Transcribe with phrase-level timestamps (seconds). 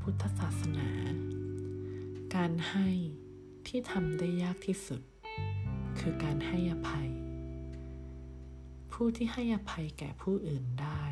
[0.00, 0.90] พุทธศาสนา
[2.36, 2.88] การให้
[3.66, 5.02] ที่ทำได้ยากที่สุด
[5.98, 7.10] คือการให้อภัย
[8.92, 11.02] ผู้ที่ให้อภัยแก่ผู้อื่นได้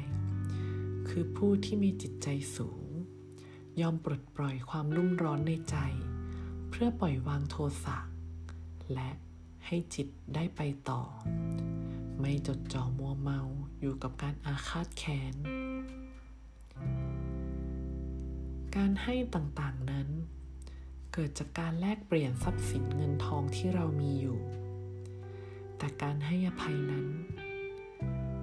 [1.09, 2.89] คือผู้ที่มีจิตใจสูง
[3.81, 5.77] ยอมปลดปล่อยความรุ่มร้อนในใจ
[6.71, 7.99] เพื่อปล่อยวางโทสะ
[8.95, 9.11] และ
[9.67, 10.61] ให้จิตได้ไป
[10.91, 11.03] ต่อ
[12.21, 13.41] ไม่จดจ่อมัวเมา
[13.81, 15.35] อยู่กับการอาฆาตแค้น
[18.79, 20.09] การให้ต่างๆนั้น
[21.13, 24.39] เกิดจากการแลกเปลี่ยนทรัพย์สินเงินทองที่เรามีอยู่
[25.79, 27.07] แต่การให้อภัยนั้น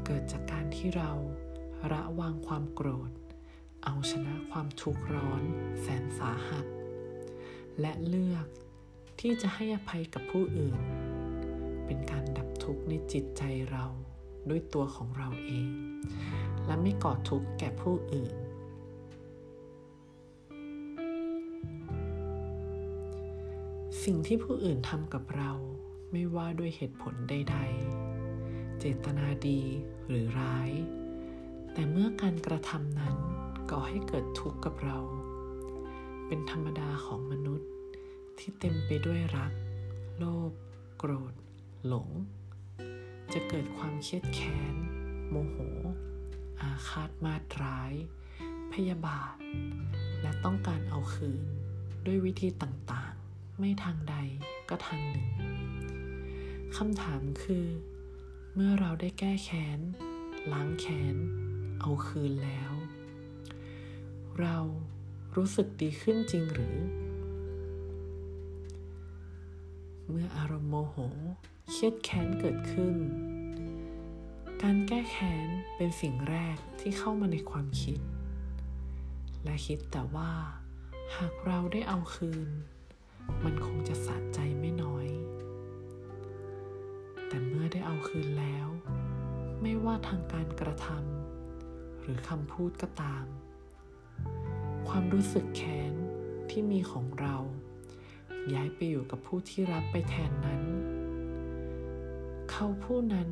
[0.06, 1.12] เกิดจากการที่เรา
[1.92, 3.12] ระวางความโกรธ
[3.84, 5.44] เอาชนะความทุกข์ร้อน
[5.82, 6.66] แสนสาหัส
[7.82, 8.48] และเลือก
[9.20, 10.80] ที่จะให้อภัยกับผู้อื่น
[11.86, 13.86] เป็นการดับทุกข์ในจิตใจเรา
[14.50, 15.70] ด้วยตัวของเราเอง
[16.66, 18.36] และไม่ก่อทุกข์แก่ผู้อื่น
[24.10, 25.52] สิ่งที่ผู้อื่นทำกับเรา
[26.12, 27.58] ไม่ว่าด้วยเหตุผลใด
[28.20, 29.62] ๆ เจตนาดี
[30.10, 30.72] หรือร้าย
[31.74, 33.16] แต่เมื่อการกระทำนั้น
[33.72, 35.00] ก่อให้เกิดทุกข์กับเรา
[36.28, 37.70] เป็นธรรมดาของมนุษย์
[38.40, 39.52] ที่เต็มไปด้วยรัก
[40.18, 40.52] โลภ
[40.98, 41.34] โกรธ
[41.88, 42.10] หลง
[43.34, 44.76] จะเกิดความเครียดแค้น
[45.30, 45.58] โมโห
[46.62, 47.94] อาฆาตมาตร้าย
[48.74, 49.36] พยาบาท
[50.22, 51.44] และต้องการเอาคืน
[52.06, 53.15] ด้วยวิธีต่าง
[53.60, 54.16] ไม่ทางใด
[54.70, 55.30] ก็ทางหนึ่ง
[56.78, 57.66] คำถามคือ
[58.54, 59.80] เมื่อเราได้แก้แค้น
[60.54, 61.16] ล้างแค้น
[61.82, 62.72] เอาคืนแล้ว
[64.40, 64.58] เรา
[65.36, 66.78] รู้สึกดีขึ้นจริงหรือ
[70.10, 70.96] เมื่ออารมณ์โมโห
[71.72, 72.96] เครียดแค้นเกิดขึ้น
[74.62, 78.00] การแก้แค้นเป็นสิ่งแรกที่เข้ามาในความคิด
[79.44, 80.32] และคิดแต่ว่า
[81.18, 82.75] หากเราได้เอาคืนมัน
[90.08, 93.26] ทางการกระทำหรือคำพูดก็ตาม
[94.88, 95.94] ความรู้สึกแค้น
[96.50, 97.36] ที่มีของเรา
[98.54, 100.64] ย้ายไปอยู่กับผู้ที่รับไปแทนนั้น
[102.52, 103.30] เขาผู้นั้น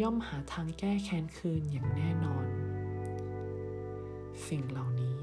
[0.00, 2.46] ย่อมหาทางแก้แค้นคืนอย่างแน่นอน
[4.48, 5.18] สิ่งเหล่านี้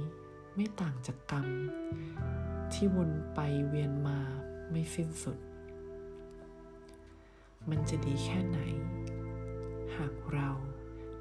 [0.56, 1.48] ไม่ต่างจากกรรม
[2.74, 4.20] ที่วนไปเวียนมา
[4.70, 5.38] ไม่สิ้นสุด
[7.70, 8.60] มันจะดีแค่ไหน
[9.96, 10.50] หากเรา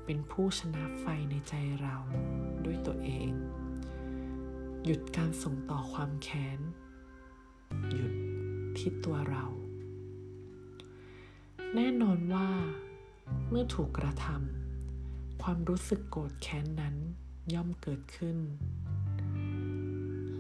[0.05, 1.97] เป็นผู้ชนะไฟในใจเรา
[2.65, 3.31] ด้วยตัวเอง
[4.85, 6.61] หยุดการส่งต่อความแค้น
[7.93, 8.15] หยุด
[8.79, 9.47] ที่ตัวเรา
[11.75, 12.49] แน่นอนว่า
[13.49, 16.97] เมื่อถูกกระทำความรู้สึกโกรธแค้นนั้น
[17.55, 18.39] ย่อมเกิดขึ้น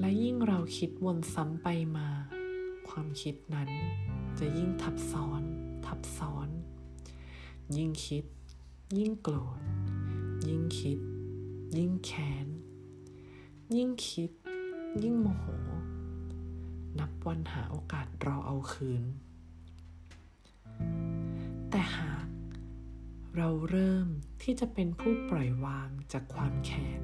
[0.01, 2.09] และยิ่งเราคิดวนซ้ำไปมา
[2.89, 3.69] ความคิดนั้น
[4.39, 5.43] จะยิ่งทับซ้อน
[5.87, 6.49] ทับซ้อน
[7.77, 8.25] ยิ่งคิด
[8.99, 9.61] ยิ่งโกรธ
[10.49, 10.99] ยิ่งคิด
[11.77, 12.47] ยิ่งแค้น
[13.77, 14.31] ยิ่งคิด
[15.03, 15.45] ยิ่งโมโห
[16.99, 19.05] นับวันหาโอกาสรอเอาคืน
[21.71, 22.27] แต่หาก
[23.37, 24.07] เราเริ่ม
[24.43, 27.03] ที่จะเป็นผู้ปล่อยวางจากความแค้น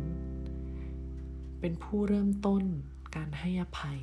[1.60, 2.64] เป็นผู้เริ่มต้น
[3.16, 4.00] การให้อภัย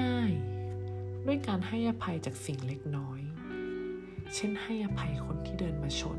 [0.00, 3.20] ง่ายๆ ด้วยการให้อภัยจากสิ่งเล็กน้อย
[4.34, 6.18] เช่นให้อภัยคนที่เดินมาชน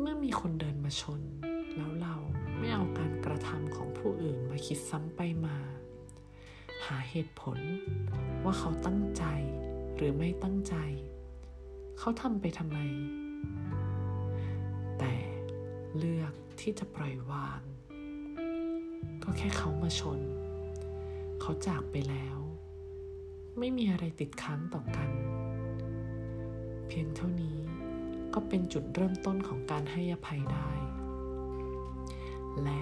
[0.00, 1.20] เมื่อมีคนเดินมาชน
[1.76, 2.14] แล้วเรา
[2.58, 5.56] ไม่เอาการกระทำของผู้อื่นมาคิดซ้ำไปมา
[6.86, 7.58] หาเหตุผล
[8.44, 9.24] ว่าเขาตั้งใจ
[9.96, 10.74] หรือไม่ตั้งใจ
[11.98, 12.78] เขาทำไปทำไม
[14.98, 15.14] แต่
[15.96, 17.60] เลือกที่จะปล่อยวาง
[19.22, 20.20] ก็แค่เขามาชน
[21.40, 22.38] เขาจากไปแล้ว
[23.58, 25.10] ไม่มีอะไรติดค้างต่อกัน
[26.98, 27.58] พียงเท่านี้
[28.34, 30.70] ก็เป็นจุดเริ่มต้นของการให้อภัยได้
[32.62, 32.80] และ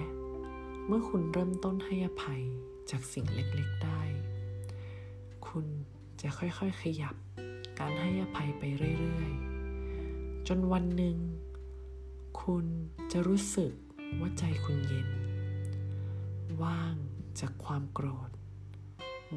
[0.87, 2.41] เมื่อคุณเริ่มต้นให้อภัย
[2.91, 4.01] จากสิ่งเล็กๆได้
[5.47, 5.65] คุณ
[6.21, 7.15] จะค่อยๆขยับ
[7.79, 11.17] การให้อภัยไปเรื่อยๆ จนวันหนึ่ง
[12.41, 12.65] คุณ
[13.11, 13.71] จะรู้สึก
[14.19, 15.09] ว่าใจคุณเย็น
[16.63, 16.95] ว่าง
[17.39, 18.29] จากความโกรธ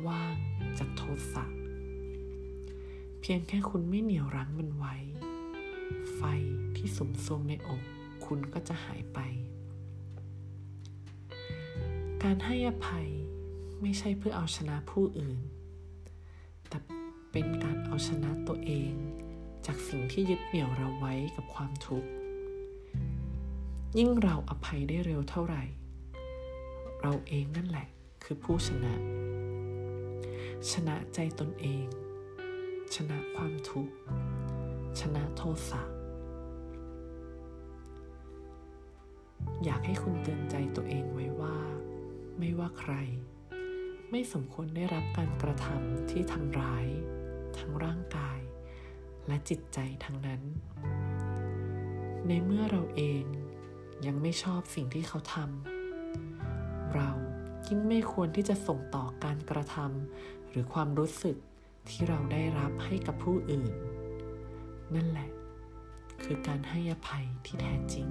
[0.07, 0.37] ว่าง
[0.79, 1.03] จากโท
[1.35, 1.47] สะ
[3.29, 4.95] พียงแค่คุณไม่เหนี่ยวรั้งมันไว้
[6.17, 6.23] ไฟ
[6.77, 7.83] ที่สมทรงในอก
[8.27, 9.19] คุณก็จะหายไป
[12.23, 13.09] การให้อภัย
[13.81, 15.39] ไม่ใช่เพื่อเอาชนะผู้อื่น
[16.69, 16.79] แต่
[17.33, 18.93] เป็นการเอาชนะตัวเอง
[19.67, 22.09] จากสิ่งที่ยึดเหนี่ยวเราไว้กับความทุกข์
[23.99, 25.63] ยิ่งเราอภัยได้เร็วเท่าไหร่
[27.03, 27.87] เราเองนั่นแหละ
[28.25, 28.95] คือผู้ชนะ
[30.71, 31.87] ชนะใจตนเอง
[32.95, 33.95] ชนะความทุกข์
[35.01, 35.83] ชนะโทสะ
[39.65, 41.59] อยากให้คุณเตือนใจตัวเองไว้ว่า
[42.39, 42.95] ไม่ว่าใคร
[44.11, 46.87] ไม่สมควรได้รับการกระทำที่ทำร้าย
[47.59, 48.41] ทั้งร่างกาย
[49.27, 50.43] และจิตใจทั้งนั้น
[52.27, 53.25] ในเมื่อเราเอง
[54.07, 57.11] ยังไม่ชอบสิ่งที่เขาทำเรา
[57.67, 61.37] ยิ่งไม่ควรที่จะส่งต่อการกระทำหรือความรู้สึก
[61.91, 63.73] ที่เราได้รับให้กับผู้อื่น
[64.95, 65.29] นั่นแหละ
[66.23, 68.07] คือการให้อภัยที่แท้จริง